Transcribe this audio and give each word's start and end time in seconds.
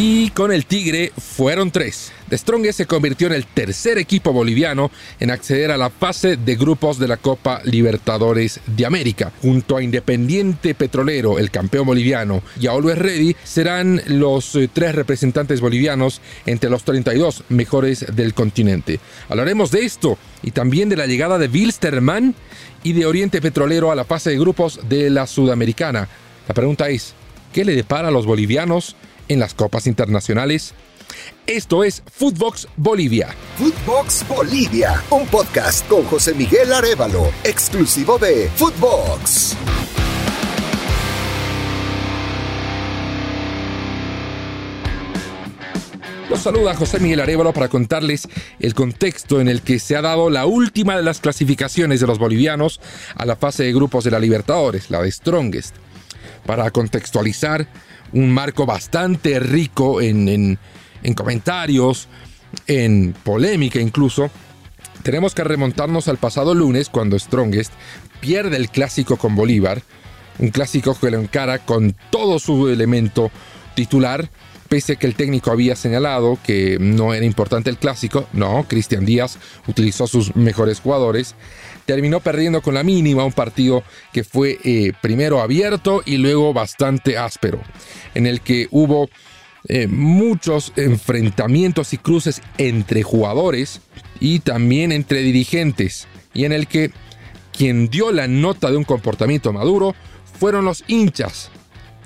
Y 0.00 0.30
con 0.30 0.52
el 0.52 0.64
Tigre 0.64 1.10
fueron 1.18 1.72
tres. 1.72 2.12
The 2.28 2.38
Strongest 2.38 2.76
se 2.76 2.86
convirtió 2.86 3.26
en 3.26 3.32
el 3.32 3.46
tercer 3.46 3.98
equipo 3.98 4.32
boliviano 4.32 4.92
en 5.18 5.32
acceder 5.32 5.72
a 5.72 5.76
la 5.76 5.90
fase 5.90 6.36
de 6.36 6.54
grupos 6.54 7.00
de 7.00 7.08
la 7.08 7.16
Copa 7.16 7.62
Libertadores 7.64 8.60
de 8.64 8.86
América. 8.86 9.32
Junto 9.42 9.76
a 9.76 9.82
Independiente 9.82 10.76
Petrolero, 10.76 11.40
el 11.40 11.50
campeón 11.50 11.86
boliviano, 11.86 12.44
y 12.60 12.68
a 12.68 12.70
Always 12.70 12.96
Ready, 12.96 13.36
serán 13.42 14.00
los 14.06 14.54
eh, 14.54 14.70
tres 14.72 14.94
representantes 14.94 15.60
bolivianos 15.60 16.20
entre 16.46 16.70
los 16.70 16.84
32 16.84 17.42
mejores 17.48 18.06
del 18.14 18.34
continente. 18.34 19.00
Hablaremos 19.28 19.72
de 19.72 19.84
esto 19.84 20.16
y 20.44 20.52
también 20.52 20.88
de 20.90 20.96
la 20.96 21.06
llegada 21.06 21.38
de 21.38 21.48
Wilstermann 21.48 22.36
y 22.84 22.92
de 22.92 23.04
Oriente 23.04 23.40
Petrolero 23.40 23.90
a 23.90 23.96
la 23.96 24.04
fase 24.04 24.30
de 24.30 24.38
grupos 24.38 24.78
de 24.88 25.10
la 25.10 25.26
Sudamericana. 25.26 26.08
La 26.46 26.54
pregunta 26.54 26.88
es, 26.88 27.14
¿qué 27.52 27.64
le 27.64 27.74
depara 27.74 28.06
a 28.06 28.12
los 28.12 28.26
bolivianos 28.26 28.94
en 29.28 29.40
las 29.40 29.54
copas 29.54 29.86
internacionales? 29.86 30.74
Esto 31.46 31.84
es 31.84 32.02
Footbox 32.12 32.68
Bolivia. 32.76 33.34
Footbox 33.56 34.26
Bolivia, 34.28 35.02
un 35.10 35.26
podcast 35.26 35.86
con 35.88 36.04
José 36.04 36.34
Miguel 36.34 36.72
Arevalo, 36.72 37.30
exclusivo 37.44 38.18
de 38.18 38.50
Footbox. 38.56 39.56
Los 46.28 46.40
saluda 46.40 46.74
José 46.74 47.00
Miguel 47.00 47.20
Arevalo 47.20 47.54
para 47.54 47.68
contarles 47.68 48.28
el 48.60 48.74
contexto 48.74 49.40
en 49.40 49.48
el 49.48 49.62
que 49.62 49.78
se 49.78 49.96
ha 49.96 50.02
dado 50.02 50.28
la 50.28 50.44
última 50.44 50.94
de 50.94 51.02
las 51.02 51.20
clasificaciones 51.20 52.00
de 52.00 52.06
los 52.06 52.18
bolivianos 52.18 52.80
a 53.14 53.24
la 53.24 53.36
fase 53.36 53.64
de 53.64 53.72
grupos 53.72 54.04
de 54.04 54.10
la 54.10 54.18
Libertadores, 54.18 54.90
la 54.90 55.00
de 55.00 55.10
Strongest. 55.10 55.74
Para 56.46 56.70
contextualizar, 56.70 57.68
un 58.12 58.30
marco 58.30 58.66
bastante 58.66 59.38
rico 59.38 60.00
en, 60.00 60.58
en 61.02 61.14
comentarios, 61.14 62.08
en 62.66 63.14
polémica 63.24 63.80
incluso, 63.80 64.30
tenemos 65.02 65.34
que 65.34 65.44
remontarnos 65.44 66.08
al 66.08 66.18
pasado 66.18 66.54
lunes 66.54 66.88
cuando 66.88 67.18
Strongest 67.18 67.72
pierde 68.20 68.56
el 68.56 68.68
clásico 68.70 69.16
con 69.16 69.36
Bolívar, 69.36 69.82
un 70.38 70.50
clásico 70.50 70.98
que 70.98 71.10
lo 71.10 71.20
encara 71.20 71.58
con 71.58 71.96
todo 72.10 72.38
su 72.38 72.68
elemento 72.68 73.30
titular, 73.74 74.30
pese 74.68 74.94
a 74.94 74.96
que 74.96 75.06
el 75.06 75.14
técnico 75.14 75.50
había 75.50 75.76
señalado 75.76 76.38
que 76.44 76.78
no 76.80 77.14
era 77.14 77.24
importante 77.24 77.70
el 77.70 77.78
clásico, 77.78 78.26
no, 78.32 78.66
Cristian 78.68 79.06
Díaz 79.06 79.38
utilizó 79.66 80.06
sus 80.06 80.36
mejores 80.36 80.80
jugadores, 80.80 81.34
terminó 81.88 82.20
perdiendo 82.20 82.60
con 82.60 82.74
la 82.74 82.82
mínima 82.82 83.24
un 83.24 83.32
partido 83.32 83.82
que 84.12 84.22
fue 84.22 84.58
eh, 84.62 84.92
primero 85.00 85.40
abierto 85.40 86.02
y 86.04 86.18
luego 86.18 86.52
bastante 86.52 87.16
áspero, 87.16 87.62
en 88.14 88.26
el 88.26 88.42
que 88.42 88.68
hubo 88.70 89.08
eh, 89.68 89.86
muchos 89.86 90.74
enfrentamientos 90.76 91.94
y 91.94 91.96
cruces 91.96 92.42
entre 92.58 93.02
jugadores 93.02 93.80
y 94.20 94.40
también 94.40 94.92
entre 94.92 95.22
dirigentes, 95.22 96.08
y 96.34 96.44
en 96.44 96.52
el 96.52 96.66
que 96.66 96.90
quien 97.56 97.88
dio 97.88 98.12
la 98.12 98.28
nota 98.28 98.70
de 98.70 98.76
un 98.76 98.84
comportamiento 98.84 99.54
maduro 99.54 99.94
fueron 100.38 100.66
los 100.66 100.84
hinchas. 100.88 101.50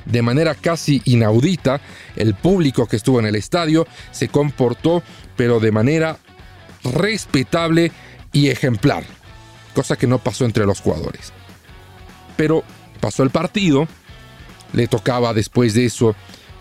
De 0.05 0.23
manera 0.23 0.55
casi 0.55 1.03
inaudita, 1.07 1.81
el 2.15 2.35
público 2.35 2.87
que 2.87 2.95
estuvo 2.95 3.19
en 3.19 3.27
el 3.27 3.35
estadio 3.35 3.89
se 4.13 4.29
comportó, 4.29 5.03
pero 5.37 5.59
de 5.59 5.73
manera 5.73 6.19
respetable 6.85 7.91
y 8.33 8.47
ejemplar 8.47 9.03
cosa 9.75 9.97
que 9.97 10.07
no 10.07 10.19
pasó 10.19 10.45
entre 10.45 10.67
los 10.67 10.81
jugadores. 10.81 11.33
Pero 12.37 12.65
pasó 13.01 13.23
el 13.23 13.31
partido, 13.31 13.89
le 14.73 14.87
tocaba 14.87 15.35
después 15.35 15.75
de 15.75 15.87
eso 15.87 16.15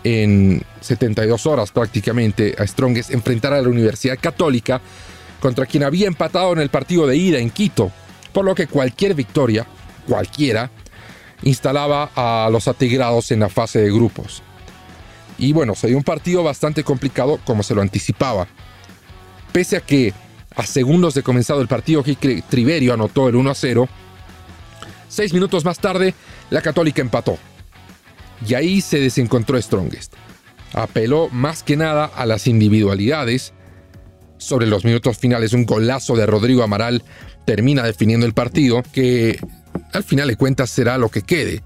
en 0.04 0.62
72 0.80 1.46
horas 1.46 1.70
prácticamente 1.70 2.56
a 2.58 2.66
Strongest 2.66 3.12
enfrentar 3.12 3.52
a 3.52 3.62
la 3.62 3.68
Universidad 3.68 4.18
Católica 4.20 4.80
contra 5.40 5.66
quien 5.66 5.84
había 5.84 6.06
empatado 6.06 6.52
en 6.52 6.60
el 6.60 6.68
partido 6.68 7.06
de 7.06 7.16
ida 7.16 7.38
en 7.38 7.50
Quito, 7.50 7.90
por 8.32 8.44
lo 8.44 8.54
que 8.54 8.66
cualquier 8.66 9.14
victoria, 9.14 9.66
cualquiera, 10.08 10.70
instalaba 11.42 12.10
a 12.14 12.48
los 12.50 12.68
atigrados 12.68 13.30
en 13.32 13.40
la 13.40 13.48
fase 13.48 13.80
de 13.80 13.92
grupos. 13.92 14.42
Y 15.38 15.52
bueno, 15.52 15.74
se 15.74 15.88
dio 15.88 15.96
un 15.96 16.04
partido 16.04 16.44
bastante 16.44 16.84
complicado 16.84 17.40
como 17.44 17.62
se 17.62 17.74
lo 17.74 17.82
anticipaba. 17.82 18.46
Pese 19.50 19.76
a 19.76 19.80
que 19.80 20.14
a 20.56 20.66
segundos 20.66 21.14
de 21.14 21.22
comenzado 21.22 21.60
el 21.60 21.68
partido, 21.68 22.04
Triverio 22.48 22.94
anotó 22.94 23.28
el 23.28 23.36
1 23.36 23.50
a 23.50 23.54
0. 23.54 23.88
Seis 25.08 25.32
minutos 25.32 25.64
más 25.64 25.78
tarde, 25.78 26.14
la 26.50 26.62
Católica 26.62 27.02
empató. 27.02 27.38
Y 28.46 28.54
ahí 28.54 28.80
se 28.80 28.98
desencontró 28.98 29.60
Strongest. 29.60 30.14
Apeló 30.72 31.28
más 31.30 31.62
que 31.62 31.76
nada 31.76 32.06
a 32.06 32.26
las 32.26 32.46
individualidades. 32.46 33.52
Sobre 34.38 34.66
los 34.66 34.84
minutos 34.84 35.18
finales, 35.18 35.52
un 35.52 35.66
golazo 35.66 36.16
de 36.16 36.26
Rodrigo 36.26 36.62
Amaral 36.62 37.04
termina 37.44 37.82
definiendo 37.82 38.26
el 38.26 38.32
partido, 38.32 38.82
que 38.92 39.38
al 39.92 40.02
final 40.02 40.28
de 40.28 40.36
cuentas 40.36 40.70
será 40.70 40.98
lo 40.98 41.08
que 41.08 41.22
quede. 41.22 41.62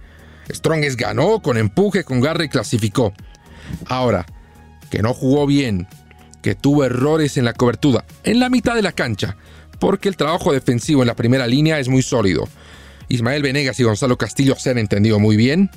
Strongest 0.50 0.98
ganó 0.98 1.41
con 1.41 1.56
empuje, 1.56 2.04
con 2.04 2.20
garra 2.20 2.44
y 2.44 2.48
clasificó. 2.48 3.12
Ahora, 3.86 4.26
que 4.91 5.03
no 5.03 5.14
jugó 5.14 5.47
bien, 5.47 5.88
que 6.46 6.54
tuvo 6.54 6.84
errores 6.84 7.36
en 7.38 7.44
la 7.44 7.54
cobertura, 7.54 8.04
en 8.22 8.38
la 8.38 8.48
mitad 8.48 8.76
de 8.76 8.82
la 8.82 8.92
cancha, 8.92 9.36
porque 9.80 10.08
el 10.08 10.16
trabajo 10.16 10.52
defensivo 10.52 11.02
en 11.02 11.08
la 11.08 11.16
primera 11.16 11.44
línea 11.48 11.80
es 11.80 11.88
muy 11.88 12.02
sólido. 12.02 12.48
Ismael 13.08 13.42
Venegas 13.42 13.80
y 13.80 13.82
Gonzalo 13.82 14.16
Castillo 14.16 14.54
se 14.56 14.70
han 14.70 14.78
entendido 14.78 15.18
muy 15.18 15.34
bien. 15.34 15.72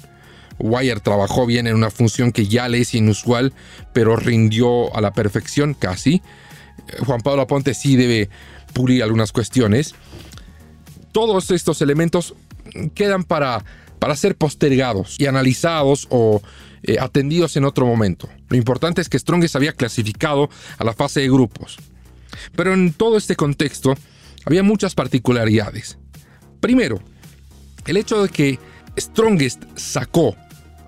Wire 0.59 0.99
trabajó 0.99 1.47
bien 1.47 1.65
en 1.65 1.73
una 1.73 1.89
función 1.89 2.31
que 2.31 2.45
ya 2.45 2.67
le 2.67 2.81
es 2.81 2.93
inusual, 2.93 3.51
pero 3.93 4.15
rindió 4.15 4.95
a 4.95 5.01
la 5.01 5.11
perfección 5.11 5.73
casi. 5.73 6.21
Juan 7.03 7.21
Pablo 7.21 7.41
Aponte 7.41 7.73
sí 7.73 7.95
debe 7.95 8.29
pulir 8.71 9.01
algunas 9.01 9.31
cuestiones. 9.31 9.95
Todos 11.11 11.49
estos 11.49 11.81
elementos 11.81 12.35
quedan 12.93 13.23
para, 13.23 13.65
para 13.97 14.15
ser 14.15 14.35
postergados 14.35 15.19
y 15.19 15.25
analizados 15.25 16.05
o 16.11 16.43
eh, 16.83 16.97
atendidos 16.99 17.55
en 17.57 17.65
otro 17.65 17.85
momento. 17.85 18.29
Lo 18.49 18.57
importante 18.57 19.01
es 19.01 19.09
que 19.09 19.19
Strongest 19.19 19.55
había 19.55 19.73
clasificado 19.73 20.49
a 20.77 20.83
la 20.83 20.93
fase 20.93 21.21
de 21.21 21.29
grupos. 21.29 21.77
Pero 22.55 22.73
en 22.73 22.93
todo 22.93 23.17
este 23.17 23.35
contexto 23.35 23.95
había 24.45 24.63
muchas 24.63 24.95
particularidades. 24.95 25.97
Primero, 26.59 26.99
el 27.85 27.97
hecho 27.97 28.23
de 28.23 28.29
que 28.29 28.59
Strongest 28.97 29.63
sacó 29.75 30.35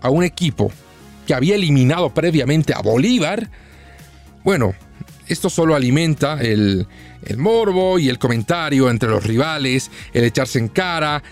a 0.02 0.10
un 0.10 0.24
equipo 0.24 0.72
que 1.26 1.34
había 1.34 1.56
eliminado 1.56 2.14
previamente 2.14 2.74
a 2.74 2.82
Bolívar, 2.82 3.50
bueno, 4.44 4.74
esto 5.28 5.50
solo 5.50 5.76
alimenta 5.76 6.42
el, 6.42 6.88
el 7.24 7.38
morbo 7.38 8.00
y 8.00 8.10
el 8.10 8.20
comentario 8.20 8.90
entre 8.90 9.10
los 9.10 9.24
rivales, 9.24 9.92
el 10.14 10.24
echarse 10.24 10.60
en 10.60 10.68
cara, 10.68 11.24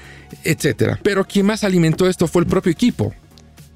etc. 0.44 0.98
Pero 1.04 1.26
quien 1.26 1.46
más 1.46 1.64
alimentó 1.64 2.08
esto 2.08 2.28
fue 2.28 2.44
el 2.44 2.48
propio 2.48 2.72
equipo. 2.72 3.14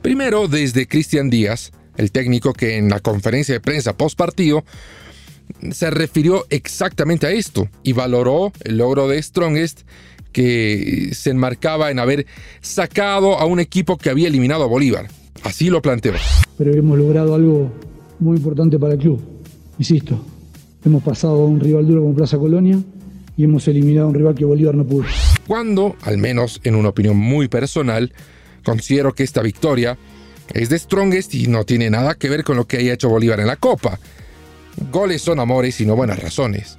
Primero, 0.04 0.50
desde 0.50 0.86
Cristian 0.86 1.30
Díaz, 1.30 1.72
el 1.96 2.12
técnico 2.12 2.52
que 2.52 2.78
en 2.78 2.90
la 2.90 3.00
conferencia 3.00 3.56
de 3.56 3.62
prensa 3.62 3.96
post 3.96 4.18
partido 4.18 4.66
se 5.72 5.90
refirió 5.92 6.46
exactamente 6.50 7.26
a 7.26 7.32
esto 7.32 7.70
y 7.84 7.94
valoró 7.94 8.52
el 8.66 8.78
logro 8.78 9.08
de 9.08 9.24
Strongest 9.24 9.84
que 10.34 11.12
se 11.14 11.30
enmarcaba 11.30 11.90
en 11.90 12.00
haber 12.00 12.26
sacado 12.60 13.40
a 13.40 13.46
un 13.46 13.62
equipo 13.62 13.98
que 13.98 14.10
había 14.10 14.28
eliminado 14.28 14.66
a 14.66 14.68
Bolívar. 14.68 15.08
Así 15.42 15.70
lo 15.70 15.82
planteó. 15.82 16.16
Pero 16.58 16.74
hemos 16.74 16.98
logrado 16.98 17.34
algo 17.34 17.72
muy 18.20 18.36
importante 18.36 18.78
para 18.78 18.96
el 18.96 19.00
club. 19.00 19.22
Insisto, 19.80 20.22
hemos 20.84 21.02
pasado 21.02 21.44
a 21.44 21.46
un 21.46 21.62
rival 21.62 21.88
duro 21.88 22.02
como 22.02 22.14
Plaza 22.14 22.38
Colonia 22.38 22.78
y 23.38 23.46
hemos 23.46 23.66
eliminado 23.70 24.08
a 24.08 24.10
un 24.10 24.16
rival 24.16 24.36
que 24.36 24.44
Bolívar 24.44 24.76
no 24.76 24.86
pudo. 24.86 25.06
Cuando, 25.48 25.96
al 26.02 26.18
menos 26.18 26.60
en 26.66 26.76
una 26.76 26.90
opinión 26.90 27.16
muy 27.16 27.48
personal, 27.48 28.12
Considero 28.64 29.14
que 29.14 29.24
esta 29.24 29.42
victoria 29.42 29.98
es 30.54 30.70
de 30.70 30.80
Strongest 30.80 31.34
y 31.36 31.48
no 31.48 31.66
tiene 31.66 31.90
nada 31.90 32.16
que 32.16 32.30
ver 32.30 32.44
con 32.44 32.58
lo 32.58 32.66
que 32.68 32.78
haya 32.78 32.94
hecho 32.94 33.10
Bolívar 33.10 33.40
en 33.40 33.48
la 33.48 33.56
Copa. 33.56 34.00
Goles 34.92 35.22
son 35.22 35.40
amores 35.40 35.80
y 35.82 35.86
no 35.86 35.96
buenas 35.96 36.20
razones. 36.20 36.78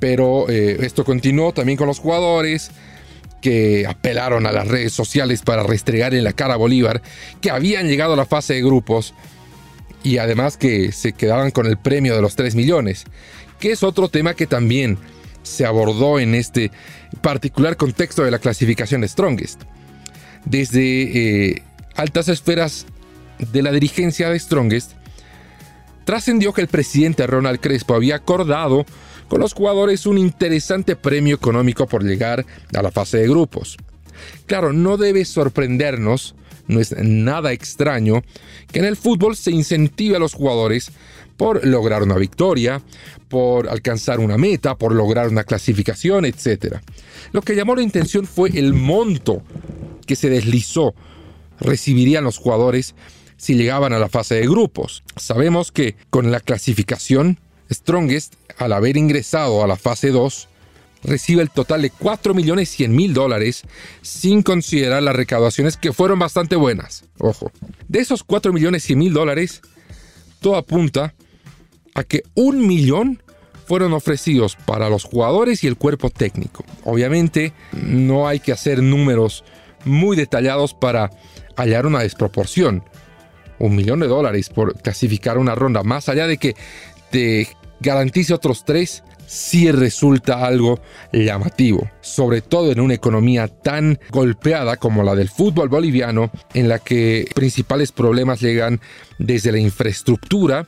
Pero 0.00 0.48
eh, 0.48 0.78
esto 0.80 1.04
continuó 1.04 1.52
también 1.52 1.78
con 1.78 1.86
los 1.86 1.98
jugadores 1.98 2.70
que 3.40 3.86
apelaron 3.86 4.46
a 4.46 4.52
las 4.52 4.66
redes 4.68 4.92
sociales 4.92 5.42
para 5.42 5.62
restregar 5.62 6.14
en 6.14 6.24
la 6.24 6.32
cara 6.32 6.54
a 6.54 6.58
Bolívar, 6.58 7.02
que 7.40 7.50
habían 7.50 7.88
llegado 7.88 8.14
a 8.14 8.16
la 8.16 8.24
fase 8.24 8.54
de 8.54 8.62
grupos 8.62 9.14
y 10.02 10.18
además 10.18 10.56
que 10.56 10.92
se 10.92 11.12
quedaban 11.12 11.50
con 11.50 11.66
el 11.66 11.76
premio 11.76 12.14
de 12.14 12.22
los 12.22 12.36
3 12.36 12.54
millones, 12.54 13.04
que 13.60 13.72
es 13.72 13.82
otro 13.82 14.08
tema 14.08 14.34
que 14.34 14.46
también 14.46 14.98
se 15.42 15.66
abordó 15.66 16.18
en 16.18 16.34
este 16.34 16.70
particular 17.20 17.76
contexto 17.76 18.24
de 18.24 18.30
la 18.30 18.38
clasificación 18.38 19.02
de 19.02 19.08
Strongest 19.08 19.62
desde 20.44 21.50
eh, 21.50 21.62
altas 21.94 22.28
esferas 22.28 22.86
de 23.38 23.62
la 23.62 23.72
dirigencia 23.72 24.30
de 24.30 24.38
Strongest, 24.38 24.92
trascendió 26.04 26.52
que 26.52 26.60
el 26.60 26.68
presidente 26.68 27.26
Ronald 27.26 27.60
Crespo 27.60 27.94
había 27.94 28.16
acordado 28.16 28.84
con 29.28 29.40
los 29.40 29.54
jugadores 29.54 30.06
un 30.06 30.18
interesante 30.18 30.96
premio 30.96 31.34
económico 31.34 31.86
por 31.86 32.04
llegar 32.04 32.44
a 32.74 32.82
la 32.82 32.90
fase 32.90 33.18
de 33.18 33.28
grupos. 33.28 33.76
Claro, 34.46 34.72
no 34.72 34.96
debe 34.96 35.24
sorprendernos 35.24 36.34
no 36.66 36.80
es 36.80 36.94
nada 36.96 37.52
extraño 37.52 38.22
que 38.72 38.78
en 38.78 38.86
el 38.86 38.96
fútbol 38.96 39.36
se 39.36 39.50
incentive 39.50 40.16
a 40.16 40.18
los 40.18 40.34
jugadores 40.34 40.90
por 41.36 41.66
lograr 41.66 42.02
una 42.02 42.16
victoria, 42.16 42.80
por 43.28 43.68
alcanzar 43.68 44.20
una 44.20 44.38
meta, 44.38 44.76
por 44.76 44.94
lograr 44.94 45.28
una 45.28 45.44
clasificación, 45.44 46.24
etc. 46.24 46.76
Lo 47.32 47.42
que 47.42 47.56
llamó 47.56 47.74
la 47.74 47.82
intención 47.82 48.24
fue 48.24 48.50
el 48.50 48.72
monto 48.72 49.42
que 50.04 50.16
se 50.16 50.30
deslizó 50.30 50.94
recibirían 51.60 52.24
los 52.24 52.38
jugadores 52.38 52.94
si 53.36 53.54
llegaban 53.54 53.92
a 53.92 53.98
la 53.98 54.08
fase 54.08 54.36
de 54.36 54.46
grupos. 54.46 55.02
Sabemos 55.16 55.72
que 55.72 55.96
con 56.10 56.30
la 56.30 56.40
clasificación, 56.40 57.38
Strongest, 57.70 58.34
al 58.58 58.72
haber 58.72 58.96
ingresado 58.96 59.62
a 59.62 59.66
la 59.66 59.76
fase 59.76 60.10
2, 60.10 60.48
recibe 61.02 61.42
el 61.42 61.50
total 61.50 61.82
de 61.82 61.90
4 61.90 62.34
millones 62.34 62.70
100 62.70 62.94
mil 62.94 63.12
dólares 63.12 63.62
sin 64.02 64.42
considerar 64.42 65.02
las 65.02 65.16
recaudaciones 65.16 65.76
que 65.76 65.92
fueron 65.92 66.18
bastante 66.18 66.56
buenas. 66.56 67.04
Ojo, 67.18 67.50
de 67.88 67.98
esos 68.00 68.24
4 68.24 68.52
millones 68.52 68.84
100 68.84 68.98
mil 68.98 69.12
dólares, 69.12 69.60
todo 70.40 70.56
apunta 70.56 71.14
a 71.94 72.04
que 72.04 72.22
un 72.34 72.66
millón 72.66 73.22
fueron 73.66 73.92
ofrecidos 73.92 74.56
para 74.56 74.90
los 74.90 75.04
jugadores 75.04 75.64
y 75.64 75.66
el 75.66 75.76
cuerpo 75.76 76.10
técnico. 76.10 76.64
Obviamente 76.84 77.52
no 77.72 78.28
hay 78.28 78.40
que 78.40 78.52
hacer 78.52 78.82
números 78.82 79.44
muy 79.84 80.16
detallados 80.16 80.74
para 80.74 81.10
hallar 81.56 81.86
una 81.86 82.00
desproporción. 82.00 82.84
Un 83.58 83.76
millón 83.76 84.00
de 84.00 84.08
dólares 84.08 84.50
por 84.50 84.80
clasificar 84.80 85.38
una 85.38 85.54
ronda, 85.54 85.82
más 85.82 86.08
allá 86.08 86.26
de 86.26 86.38
que 86.38 86.56
te 87.10 87.48
garantice 87.80 88.34
otros 88.34 88.64
tres, 88.64 89.04
sí 89.26 89.70
resulta 89.70 90.44
algo 90.44 90.80
llamativo, 91.12 91.88
sobre 92.00 92.40
todo 92.40 92.72
en 92.72 92.80
una 92.80 92.94
economía 92.94 93.48
tan 93.48 93.98
golpeada 94.10 94.76
como 94.76 95.02
la 95.02 95.14
del 95.14 95.28
fútbol 95.28 95.68
boliviano, 95.68 96.30
en 96.52 96.68
la 96.68 96.78
que 96.78 97.28
principales 97.34 97.92
problemas 97.92 98.40
llegan 98.40 98.80
desde 99.18 99.52
la 99.52 99.58
infraestructura 99.58 100.66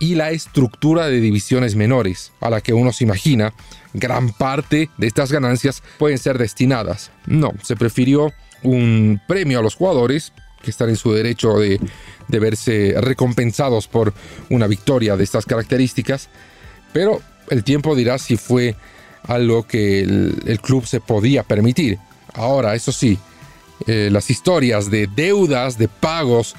y 0.00 0.14
la 0.14 0.30
estructura 0.30 1.06
de 1.06 1.20
divisiones 1.20 1.74
menores, 1.74 2.32
a 2.40 2.50
la 2.50 2.60
que 2.60 2.72
uno 2.72 2.92
se 2.92 3.04
imagina 3.04 3.52
gran 3.94 4.30
parte 4.30 4.90
de 4.96 5.06
estas 5.06 5.32
ganancias 5.32 5.82
pueden 5.98 6.18
ser 6.18 6.38
destinadas. 6.38 7.10
No, 7.26 7.52
se 7.62 7.76
prefirió 7.76 8.32
un 8.62 9.20
premio 9.26 9.58
a 9.58 9.62
los 9.62 9.74
jugadores 9.74 10.32
que 10.62 10.70
están 10.70 10.88
en 10.88 10.96
su 10.96 11.12
derecho 11.12 11.58
de, 11.58 11.80
verse 12.28 12.94
recompensados 12.98 13.86
por 13.88 14.12
una 14.50 14.66
victoria 14.66 15.16
de 15.16 15.24
estas 15.24 15.46
características, 15.46 16.28
pero 16.92 17.20
el 17.50 17.64
tiempo 17.64 17.94
dirá 17.94 18.18
si 18.18 18.36
fue 18.36 18.76
algo 19.24 19.66
que 19.66 20.00
el, 20.00 20.60
club 20.62 20.86
se 20.86 21.00
podía 21.00 21.42
permitir. 21.42 21.98
Ahora, 22.34 22.74
eso 22.74 22.92
sí, 22.92 23.18
eh, 23.86 24.08
las 24.10 24.30
historias 24.30 24.90
de 24.90 25.06
deudas, 25.06 25.78
de 25.78 25.88
pagos 25.88 26.54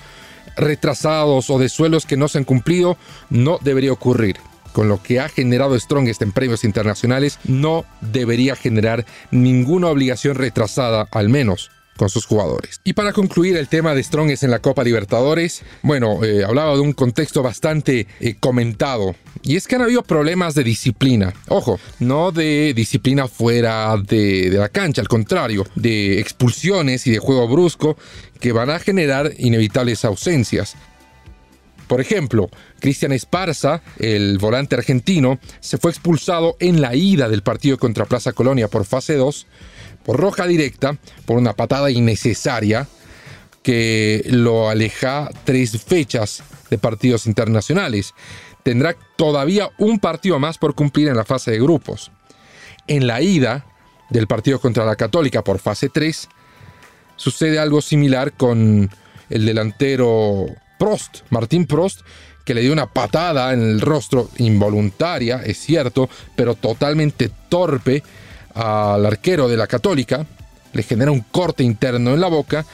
retrasados 0.58 1.50
o 1.50 1.60
de 1.60 1.70
suelos 1.70 2.06
que 2.06 2.18
no 2.18 2.28
se 2.28 2.38
han 2.38 2.44
cumplido 2.44 2.98
no 3.30 3.60
debería 3.62 3.92
ocurrir. 3.92 4.38
Con 4.74 4.88
lo 4.88 5.02
que 5.02 5.20
ha 5.20 5.30
generado 5.30 5.80
Strongest 5.80 6.22
en 6.22 6.32
premios 6.32 6.64
internacionales, 6.64 7.40
no 7.44 7.86
debería 8.02 8.56
generar 8.56 9.06
ninguna 9.32 9.88
obligación 9.88 10.36
retrasada, 10.36 11.08
al 11.12 11.28
menos 11.28 11.72
con 12.00 12.10
sus 12.10 12.26
jugadores. 12.26 12.80
Y 12.86 12.94
para 12.94 13.12
concluir 13.12 13.58
el 13.58 13.68
tema 13.68 13.94
de 13.94 14.02
Strongest 14.02 14.44
en 14.44 14.52
la 14.52 14.60
Copa 14.60 14.86
Libertadores, 14.86 15.64
bueno, 15.82 16.24
eh, 16.24 16.46
hablaba 16.46 16.74
de 16.74 16.80
un 16.80 16.94
contexto 16.94 17.44
bastante 17.44 18.08
eh, 18.22 18.36
comentado. 18.40 19.16
Y 19.44 19.58
es 19.58 19.68
que 19.68 19.76
han 19.76 19.82
habido 19.82 20.02
problemas 20.04 20.56
de 20.56 20.64
disciplina. 20.64 21.34
Ojo, 21.50 21.78
no 22.00 22.32
de 22.32 22.74
disciplina 22.74 23.28
fuera 23.28 23.98
de, 23.98 24.50
de 24.50 24.58
la 24.58 24.70
cancha, 24.70 25.02
al 25.02 25.10
contrario, 25.10 25.66
de 25.76 26.22
expulsiones 26.22 27.06
y 27.06 27.12
de 27.12 27.20
juego 27.20 27.50
brusco 27.50 27.98
que 28.40 28.54
van 28.54 28.70
a 28.70 28.80
generar 28.80 29.34
inevitables 29.38 30.06
ausencias. 30.06 30.78
Por 31.90 32.02
ejemplo, 32.02 32.52
Cristian 32.80 33.12
Esparza, 33.14 33.82
el 33.98 34.38
volante 34.38 34.76
argentino, 34.76 35.40
se 35.60 35.80
fue 35.80 35.90
expulsado 35.90 36.56
en 36.60 36.82
la 36.82 36.94
ida 36.94 37.28
del 37.28 37.42
partido 37.42 37.80
contra 37.80 38.06
Plaza 38.06 38.32
Colonia 38.32 38.68
por 38.68 38.86
fase 38.86 39.16
2 39.16 39.48
por 40.06 40.20
roja 40.20 40.46
directa, 40.46 41.00
por 41.26 41.40
una 41.40 41.54
patada 41.54 41.90
innecesaria 41.90 42.88
que 43.64 44.24
lo 44.28 44.70
aleja 44.70 45.32
tres 45.46 45.84
fechas 45.84 46.44
de 46.70 46.78
partidos 46.78 47.26
internacionales. 47.26 48.14
Tendrá 48.62 48.96
todavía 49.16 49.72
un 49.80 49.98
partido 49.98 50.38
más 50.38 50.60
por 50.60 50.76
cumplir 50.76 51.08
en 51.08 51.18
la 51.18 51.26
fase 51.26 51.50
de 51.50 51.60
grupos. 51.60 52.12
En 52.86 53.08
la 53.08 53.20
ida 53.24 53.66
del 54.12 54.28
partido 54.28 54.60
contra 54.60 54.86
la 54.86 54.96
Católica 54.96 55.44
por 55.44 55.58
fase 55.58 55.90
3, 55.90 56.30
sucede 57.16 57.58
algo 57.58 57.82
similar 57.82 58.34
con 58.34 58.92
el 59.32 59.46
delantero 59.48 60.46
Prost, 60.80 61.20
Martín 61.30 61.68
Prost, 61.68 62.02
que 62.44 62.56
le 62.56 62.62
dio 62.62 62.74
una 62.74 62.88
patada 62.88 63.54
en 63.54 63.62
el 63.62 63.82
rostro 63.82 64.30
involuntaria, 64.38 65.44
es 65.46 65.60
cierto, 65.60 66.10
pero 66.36 66.56
totalmente 66.56 67.30
torpe 67.50 68.02
al 68.56 69.06
arquero 69.06 69.48
de 69.48 69.58
la 69.58 69.68
Católica, 69.68 70.26
le 70.74 70.82
genera 70.84 71.12
un 71.12 71.22
corte 71.22 71.64
interno 71.64 72.14
en 72.14 72.22
la 72.22 72.28
boca 72.28 72.66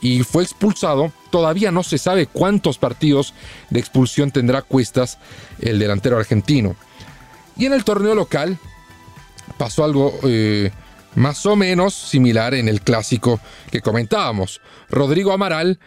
y 0.00 0.22
fue 0.22 0.44
expulsado. 0.44 1.12
Todavía 1.30 1.72
no 1.72 1.82
se 1.82 1.98
sabe 1.98 2.26
cuántos 2.26 2.78
partidos 2.78 3.34
de 3.70 3.80
expulsión 3.80 4.30
tendrá 4.30 4.62
cuestas 4.62 5.18
el 5.58 5.78
delantero 5.78 6.18
argentino. 6.18 6.76
Y 7.56 7.66
en 7.66 7.72
el 7.72 7.84
torneo 7.84 8.14
local 8.14 8.58
pasó 9.58 9.84
algo 9.84 10.18
eh, 10.22 10.70
más 11.14 11.46
o 11.46 11.56
menos 11.56 11.94
similar 11.94 12.54
en 12.54 12.68
el 12.68 12.82
clásico 12.82 13.40
que 13.70 13.80
comentábamos. 13.80 14.60
Rodrigo 14.90 15.32
Amaral, 15.32 15.78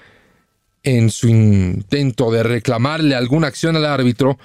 en 0.83 1.09
su 1.09 1.27
intento 1.27 2.31
de 2.31 2.43
reclamarle 2.43 3.15
alguna 3.15 3.47
acción 3.47 3.75
al 3.75 3.85
árbitro, 3.85 4.37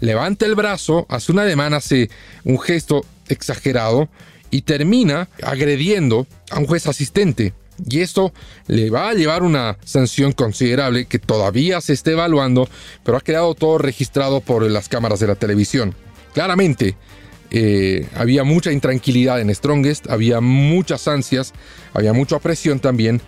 levanta 0.00 0.46
el 0.46 0.54
brazo, 0.54 1.06
hace 1.08 1.32
una 1.32 1.42
ademán, 1.42 1.74
hace 1.74 2.10
un 2.44 2.58
gesto 2.58 3.04
exagerado 3.28 4.08
y 4.50 4.62
termina 4.62 5.28
agrediendo 5.42 6.26
a 6.50 6.58
un 6.58 6.66
juez 6.66 6.86
asistente. 6.86 7.52
Y 7.88 8.00
esto 8.00 8.32
le 8.66 8.90
va 8.90 9.10
a 9.10 9.14
llevar 9.14 9.42
una 9.42 9.78
sanción 9.84 10.32
considerable 10.32 11.06
que 11.06 11.18
todavía 11.18 11.80
se 11.80 11.92
está 11.92 12.10
evaluando, 12.10 12.68
pero 13.04 13.18
ha 13.18 13.20
quedado 13.20 13.54
todo 13.54 13.78
registrado 13.78 14.40
por 14.40 14.68
las 14.68 14.88
cámaras 14.88 15.20
de 15.20 15.28
la 15.28 15.36
televisión. 15.36 15.94
Claramente, 16.34 16.96
eh, 17.50 18.06
había 18.14 18.44
mucha 18.44 18.72
intranquilidad 18.72 19.40
en 19.40 19.54
Strongest, 19.54 20.10
había 20.10 20.40
muchas 20.40 21.06
ansias, 21.08 21.54
había 21.94 22.12
mucha 22.12 22.38
presión 22.40 22.80
también. 22.80 23.20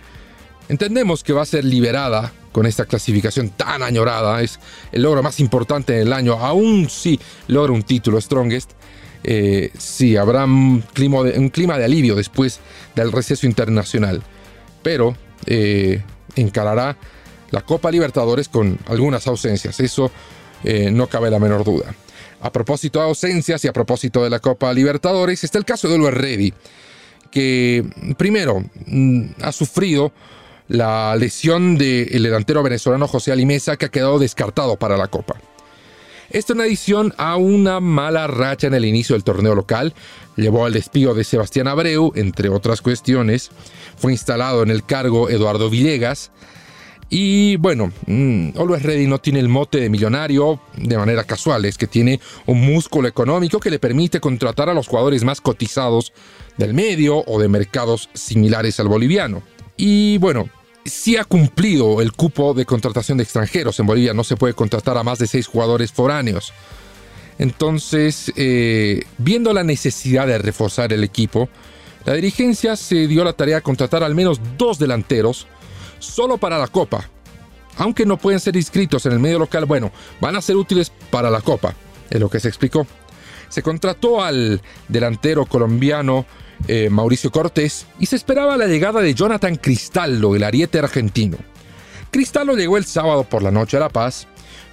Entendemos 0.71 1.21
que 1.21 1.33
va 1.33 1.41
a 1.41 1.45
ser 1.45 1.65
liberada 1.65 2.31
con 2.53 2.65
esta 2.65 2.85
clasificación 2.85 3.49
tan 3.49 3.83
añorada, 3.83 4.41
es 4.41 4.57
el 4.93 5.01
logro 5.01 5.21
más 5.21 5.41
importante 5.41 5.91
del 5.91 6.13
año, 6.13 6.35
aún 6.35 6.89
si 6.89 7.19
logra 7.47 7.73
un 7.73 7.83
título 7.83 8.21
Strongest. 8.21 8.71
Eh, 9.25 9.69
sí, 9.77 10.15
habrá 10.15 10.45
un 10.45 10.81
clima, 10.93 11.23
de, 11.23 11.37
un 11.37 11.49
clima, 11.49 11.77
de, 11.77 11.83
alivio 11.83 12.15
después 12.15 12.61
del 12.95 13.11
receso 13.11 13.45
internacional, 13.47 14.23
pero 14.81 15.13
eh, 15.45 16.03
encarará 16.37 16.95
la 17.49 17.65
Copa 17.65 17.91
Libertadores 17.91 18.47
con 18.47 18.79
algunas 18.87 19.27
ausencias, 19.27 19.77
eso 19.81 20.09
eh, 20.63 20.89
no 20.89 21.07
cabe 21.07 21.29
la 21.29 21.39
menor 21.39 21.65
duda. 21.65 21.93
A 22.39 22.49
propósito 22.49 22.99
de 22.99 23.07
ausencias 23.07 23.65
y 23.65 23.67
a 23.67 23.73
propósito 23.73 24.23
de 24.23 24.29
la 24.29 24.39
Copa 24.39 24.71
Libertadores, 24.71 25.43
está 25.43 25.57
el 25.57 25.65
caso 25.65 25.89
de 25.89 25.97
Luis 25.97 26.13
Reddy, 26.13 26.53
que 27.29 27.83
primero 28.17 28.63
mm, 28.85 29.23
ha 29.41 29.51
sufrido 29.51 30.13
la 30.71 31.17
lesión 31.17 31.77
del 31.77 32.23
delantero 32.23 32.63
venezolano 32.63 33.05
José 33.05 33.33
Alimesa, 33.33 33.75
que 33.75 33.87
ha 33.87 33.91
quedado 33.91 34.19
descartado 34.19 34.77
para 34.77 34.95
la 34.95 35.09
Copa. 35.09 35.35
Esto 36.29 36.53
en 36.53 36.61
adición 36.61 37.13
a 37.17 37.35
una 37.35 37.81
mala 37.81 38.25
racha 38.27 38.67
en 38.67 38.73
el 38.73 38.85
inicio 38.85 39.13
del 39.13 39.25
torneo 39.25 39.53
local, 39.53 39.93
llevó 40.37 40.65
al 40.65 40.71
despido 40.71 41.13
de 41.13 41.25
Sebastián 41.25 41.67
Abreu, 41.67 42.13
entre 42.15 42.47
otras 42.47 42.81
cuestiones. 42.81 43.51
Fue 43.97 44.13
instalado 44.13 44.63
en 44.63 44.69
el 44.69 44.85
cargo 44.85 45.29
Eduardo 45.29 45.69
Villegas. 45.69 46.31
Y 47.09 47.57
bueno, 47.57 47.91
mmm, 48.07 48.51
Always 48.57 48.83
Ready 48.83 49.07
no 49.07 49.19
tiene 49.19 49.41
el 49.41 49.49
mote 49.49 49.81
de 49.81 49.89
millonario 49.89 50.61
de 50.77 50.97
manera 50.97 51.25
casual, 51.25 51.65
es 51.65 51.77
que 51.77 51.87
tiene 51.87 52.21
un 52.45 52.61
músculo 52.61 53.09
económico 53.09 53.59
que 53.59 53.69
le 53.69 53.79
permite 53.79 54.21
contratar 54.21 54.69
a 54.69 54.73
los 54.73 54.87
jugadores 54.87 55.25
más 55.25 55.41
cotizados 55.41 56.13
del 56.57 56.73
medio 56.73 57.25
o 57.27 57.41
de 57.41 57.49
mercados 57.49 58.09
similares 58.13 58.79
al 58.79 58.87
boliviano. 58.87 59.43
Y 59.75 60.17
bueno, 60.19 60.49
sí 60.85 61.17
ha 61.17 61.23
cumplido 61.23 62.01
el 62.01 62.13
cupo 62.13 62.53
de 62.53 62.65
contratación 62.65 63.17
de 63.17 63.23
extranjeros. 63.23 63.79
En 63.79 63.85
Bolivia 63.85 64.13
no 64.13 64.23
se 64.23 64.37
puede 64.37 64.53
contratar 64.53 64.97
a 64.97 65.03
más 65.03 65.19
de 65.19 65.27
seis 65.27 65.47
jugadores 65.47 65.91
foráneos. 65.91 66.53
Entonces, 67.37 68.31
eh, 68.35 69.03
viendo 69.17 69.53
la 69.53 69.63
necesidad 69.63 70.27
de 70.27 70.37
reforzar 70.37 70.93
el 70.93 71.03
equipo, 71.03 71.49
la 72.05 72.13
dirigencia 72.13 72.75
se 72.75 73.07
dio 73.07 73.23
la 73.23 73.33
tarea 73.33 73.57
de 73.57 73.61
contratar 73.61 74.03
al 74.03 74.15
menos 74.15 74.39
dos 74.57 74.79
delanteros 74.79 75.47
solo 75.99 76.37
para 76.37 76.57
la 76.57 76.67
Copa. 76.67 77.09
Aunque 77.77 78.05
no 78.05 78.17
pueden 78.17 78.39
ser 78.39 78.55
inscritos 78.55 79.05
en 79.05 79.13
el 79.13 79.19
medio 79.19 79.39
local, 79.39 79.65
bueno, 79.65 79.91
van 80.19 80.35
a 80.35 80.41
ser 80.41 80.55
útiles 80.55 80.91
para 81.09 81.29
la 81.29 81.41
Copa, 81.41 81.73
es 82.09 82.19
lo 82.19 82.29
que 82.29 82.39
se 82.39 82.47
explicó. 82.47 82.85
Se 83.49 83.61
contrató 83.61 84.23
al 84.23 84.61
delantero 84.87 85.45
colombiano 85.45 86.25
eh, 86.67 86.89
Mauricio 86.89 87.31
Cortés 87.31 87.85
y 87.99 88.05
se 88.05 88.15
esperaba 88.15 88.57
la 88.57 88.67
llegada 88.67 89.01
de 89.01 89.13
Jonathan 89.13 89.55
Cristallo, 89.55 90.35
el 90.35 90.43
ariete 90.43 90.79
argentino. 90.79 91.37
Cristallo 92.11 92.55
llegó 92.55 92.77
el 92.77 92.85
sábado 92.85 93.23
por 93.23 93.41
la 93.41 93.51
noche 93.51 93.77
a 93.77 93.81
La 93.81 93.89
Paz, 93.89 94.27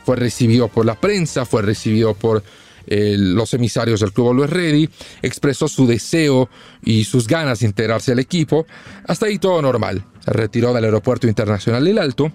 fue 0.04 0.16
recibido 0.16 0.68
por 0.68 0.86
la 0.86 0.94
prensa, 0.94 1.44
fue 1.44 1.62
recibido 1.62 2.14
por 2.14 2.42
eh, 2.90 3.16
los 3.18 3.52
emisarios 3.52 4.00
del 4.00 4.12
Club 4.12 4.30
Always 4.30 4.50
Ready, 4.50 4.88
expresó 5.20 5.68
su 5.68 5.86
deseo 5.86 6.48
y 6.82 7.04
sus 7.04 7.26
ganas 7.26 7.60
de 7.60 7.66
integrarse 7.66 8.12
al 8.12 8.18
equipo. 8.18 8.66
Hasta 9.06 9.26
ahí 9.26 9.38
todo 9.38 9.60
normal. 9.60 10.04
Se 10.24 10.32
retiró 10.32 10.72
del 10.72 10.84
Aeropuerto 10.84 11.28
Internacional 11.28 11.84
del 11.84 11.98
Alto. 11.98 12.32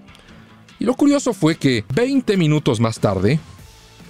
Y 0.80 0.86
lo 0.86 0.94
curioso 0.94 1.34
fue 1.34 1.56
que 1.56 1.84
20 1.96 2.38
minutos 2.38 2.80
más 2.80 3.00
tarde, 3.00 3.40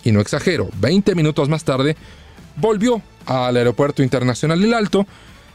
y 0.04 0.12
no 0.12 0.20
exagero, 0.20 0.70
20 0.80 1.16
minutos 1.16 1.48
más 1.48 1.64
tarde, 1.64 1.96
volvió 2.58 3.02
al 3.26 3.56
Aeropuerto 3.56 4.04
Internacional 4.04 4.60
del 4.60 4.74
Alto, 4.74 5.08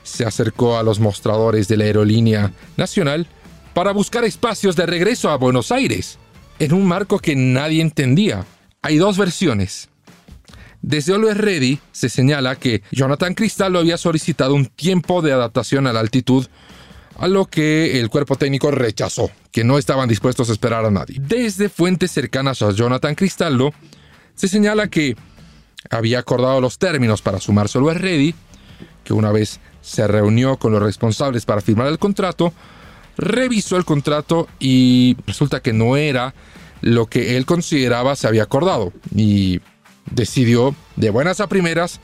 se 0.09 0.25
acercó 0.25 0.79
a 0.79 0.83
los 0.83 1.01
mostradores 1.01 1.69
de 1.69 1.77
la 1.77 1.85
aerolínea 1.85 2.53
nacional 2.77 3.27
para 3.75 3.93
buscar 3.93 4.25
espacios 4.25 4.75
de 4.77 4.87
regreso 4.87 5.31
a 5.31 5.37
Buenos 5.37 5.71
Aires, 5.71 6.19
en 6.59 6.73
un 6.73 6.87
marco 6.87 7.19
que 7.19 7.37
nadie 7.37 7.81
entendía. 7.81 8.45
Hay 8.83 8.97
dos 8.97 9.17
versiones. 9.17 9.89
Desde 10.83 11.15
Always 11.15 11.37
Ready 11.37 11.79
se 11.93 12.09
señala 12.09 12.57
que 12.57 12.83
Jonathan 12.91 13.35
Cristallo 13.35 13.79
había 13.79 13.99
solicitado 13.99 14.55
un 14.55 14.67
tiempo 14.67 15.23
de 15.23 15.33
adaptación 15.33 15.87
a 15.87 15.93
la 15.93 16.01
altitud, 16.01 16.47
a 17.19 17.27
lo 17.27 17.47
que 17.47 18.01
el 18.01 18.09
cuerpo 18.11 18.37
técnico 18.37 18.71
rechazó, 18.71 19.31
que 19.51 19.65
no 19.65 19.77
estaban 19.77 20.09
dispuestos 20.09 20.49
a 20.49 20.53
esperar 20.53 20.85
a 20.85 20.91
nadie. 20.91 21.17
Desde 21.21 21.69
fuentes 21.69 22.13
cercanas 22.13 22.63
a 22.63 22.71
Jonathan 22.71 23.15
Cristallo 23.15 23.73
se 24.35 24.49
señala 24.49 24.89
que 24.89 25.17
había 25.91 26.21
acordado 26.21 26.61
los 26.61 26.79
términos 26.79 27.23
para 27.23 27.41
sumarse 27.41 27.77
a 27.77 27.81
Always 27.81 28.01
Ready, 28.01 28.35
que 29.05 29.13
una 29.13 29.33
vez 29.33 29.61
se 29.81 30.07
reunió 30.07 30.57
con 30.57 30.73
los 30.73 30.83
responsables 30.83 31.45
para 31.45 31.61
firmar 31.61 31.89
el 31.89 31.99
contrato, 31.99 32.53
revisó 33.17 33.77
el 33.77 33.85
contrato 33.85 34.49
y 34.59 35.17
resulta 35.27 35.61
que 35.61 35.73
no 35.73 35.97
era 35.97 36.35
lo 36.81 37.07
que 37.07 37.37
él 37.37 37.47
consideraba 37.47 38.17
se 38.17 38.29
había 38.29 38.45
acordado 38.45 38.93
y 39.15 39.61
decidió, 40.11 40.75
de 40.97 41.11
buenas 41.11 41.41
a 41.41 41.49
primeras, 41.49 42.01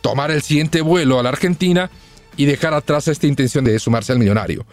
tomar 0.00 0.30
el 0.30 0.42
siguiente 0.42 0.80
vuelo 0.80 1.18
a 1.18 1.22
la 1.22 1.30
Argentina 1.30 1.90
y 2.36 2.44
dejar 2.44 2.74
atrás 2.74 3.08
esta 3.08 3.26
intención 3.26 3.64
de 3.64 3.78
sumarse 3.78 4.12
al 4.12 4.18
millonario. 4.18 4.66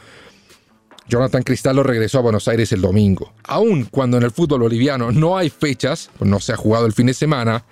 Jonathan 1.07 1.43
Cristallo 1.43 1.83
regresó 1.83 2.19
a 2.19 2.21
Buenos 2.21 2.47
Aires 2.47 2.71
el 2.71 2.81
domingo. 2.81 3.33
Aun 3.43 3.85
cuando 3.85 4.17
en 4.17 4.23
el 4.23 4.31
fútbol 4.31 4.61
boliviano 4.61 5.11
no 5.11 5.37
hay 5.37 5.49
fechas, 5.49 6.09
no 6.19 6.39
se 6.39 6.53
ha 6.53 6.57
jugado 6.57 6.85
el 6.85 6.93
fin 6.93 7.07
de 7.07 7.13
semana, 7.13 7.63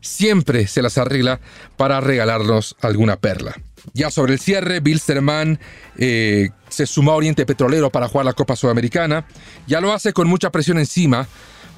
siempre 0.00 0.66
se 0.66 0.82
las 0.82 0.98
arregla 0.98 1.40
para 1.76 2.00
regalarnos 2.00 2.76
alguna 2.80 3.16
perla. 3.16 3.54
Ya 3.92 4.10
sobre 4.10 4.32
el 4.32 4.40
cierre, 4.40 4.80
Bilsterman 4.80 5.58
eh, 5.98 6.50
se 6.68 6.86
sumó 6.86 7.12
a 7.12 7.16
Oriente 7.16 7.46
Petrolero 7.46 7.90
para 7.90 8.08
jugar 8.08 8.24
la 8.24 8.32
Copa 8.32 8.56
Sudamericana. 8.56 9.26
Ya 9.66 9.80
lo 9.80 9.92
hace 9.92 10.12
con 10.12 10.26
mucha 10.26 10.50
presión 10.50 10.78
encima, 10.78 11.28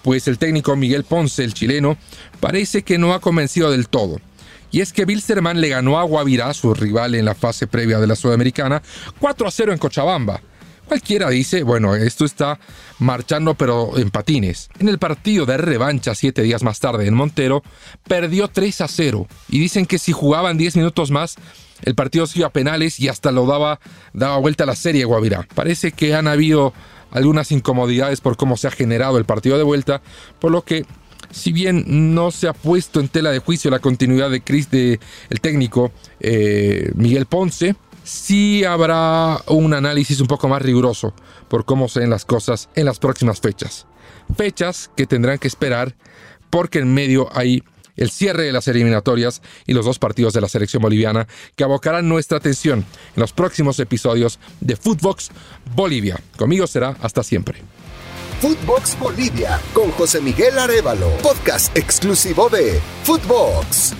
pues 0.02 0.28
el 0.28 0.38
técnico 0.38 0.76
Miguel 0.76 1.04
Ponce, 1.04 1.44
el 1.44 1.54
chileno, 1.54 1.96
parece 2.40 2.82
que 2.82 2.98
no 2.98 3.12
ha 3.12 3.20
convencido 3.20 3.70
del 3.70 3.88
todo. 3.88 4.20
Y 4.70 4.80
es 4.80 4.92
que 4.92 5.04
Bilsterman 5.04 5.60
le 5.60 5.68
ganó 5.68 5.98
a 5.98 6.04
Guavirá, 6.04 6.52
su 6.54 6.74
rival 6.74 7.14
en 7.14 7.24
la 7.24 7.34
fase 7.34 7.66
previa 7.66 7.98
de 7.98 8.06
la 8.06 8.16
Sudamericana, 8.16 8.82
4 9.20 9.48
a 9.48 9.50
0 9.50 9.72
en 9.72 9.78
Cochabamba. 9.78 10.40
Cualquiera 10.86 11.30
dice, 11.30 11.64
bueno, 11.64 11.96
esto 11.96 12.24
está 12.24 12.60
marchando 13.00 13.54
pero 13.54 13.98
en 13.98 14.10
patines. 14.10 14.70
En 14.78 14.88
el 14.88 14.98
partido 14.98 15.44
de 15.44 15.56
revancha 15.56 16.14
siete 16.14 16.42
días 16.42 16.62
más 16.62 16.78
tarde 16.78 17.06
en 17.06 17.14
Montero, 17.14 17.62
perdió 18.06 18.48
3 18.48 18.82
a 18.82 18.88
0. 18.88 19.26
Y 19.48 19.58
dicen 19.58 19.86
que 19.86 19.98
si 19.98 20.12
jugaban 20.12 20.56
10 20.56 20.76
minutos 20.76 21.10
más, 21.10 21.36
el 21.82 21.94
partido 21.94 22.26
se 22.26 22.40
iba 22.40 22.48
a 22.48 22.52
penales 22.52 23.00
y 23.00 23.08
hasta 23.08 23.32
lo 23.32 23.46
daba, 23.46 23.80
daba 24.12 24.38
vuelta 24.38 24.64
a 24.64 24.66
la 24.66 24.76
serie 24.76 25.04
Guavirá. 25.04 25.46
Parece 25.54 25.92
que 25.92 26.14
han 26.14 26.28
habido 26.28 26.72
algunas 27.10 27.52
incomodidades 27.52 28.20
por 28.20 28.36
cómo 28.36 28.56
se 28.56 28.68
ha 28.68 28.70
generado 28.70 29.18
el 29.18 29.24
partido 29.24 29.56
de 29.58 29.64
vuelta, 29.64 30.02
por 30.40 30.50
lo 30.50 30.62
que 30.62 30.84
si 31.30 31.52
bien 31.52 32.14
no 32.14 32.30
se 32.30 32.48
ha 32.48 32.52
puesto 32.52 33.00
en 33.00 33.08
tela 33.08 33.30
de 33.30 33.38
juicio 33.38 33.70
la 33.70 33.78
continuidad 33.78 34.30
de 34.30 34.42
Chris 34.42 34.70
de 34.70 35.00
el 35.28 35.40
técnico 35.40 35.92
eh, 36.20 36.90
Miguel 36.94 37.26
Ponce, 37.26 37.76
sí 38.04 38.64
habrá 38.64 39.40
un 39.48 39.74
análisis 39.74 40.20
un 40.20 40.28
poco 40.28 40.48
más 40.48 40.62
riguroso 40.62 41.14
por 41.48 41.64
cómo 41.64 41.88
se 41.88 42.00
ven 42.00 42.10
las 42.10 42.24
cosas 42.24 42.68
en 42.74 42.86
las 42.86 42.98
próximas 42.98 43.40
fechas. 43.40 43.86
Fechas 44.36 44.90
que 44.96 45.06
tendrán 45.06 45.38
que 45.38 45.48
esperar 45.48 45.94
porque 46.50 46.78
en 46.78 46.92
medio 46.94 47.28
hay 47.32 47.62
el 47.96 48.10
cierre 48.10 48.44
de 48.44 48.52
las 48.52 48.68
eliminatorias 48.68 49.42
y 49.66 49.74
los 49.74 49.84
dos 49.84 49.98
partidos 49.98 50.32
de 50.32 50.40
la 50.40 50.48
selección 50.48 50.82
boliviana 50.82 51.26
que 51.54 51.64
abocarán 51.64 52.08
nuestra 52.08 52.38
atención 52.38 52.84
en 53.14 53.20
los 53.20 53.32
próximos 53.32 53.78
episodios 53.80 54.38
de 54.60 54.76
Footbox 54.76 55.30
Bolivia. 55.74 56.20
Conmigo 56.36 56.66
será 56.66 56.96
hasta 57.00 57.22
siempre. 57.22 57.62
Footbox 58.40 58.98
Bolivia 58.98 59.60
con 59.72 59.90
José 59.92 60.20
Miguel 60.20 60.58
Arevalo, 60.58 61.08
podcast 61.22 61.74
exclusivo 61.76 62.50
de 62.50 62.80
Footbox. 63.04 63.94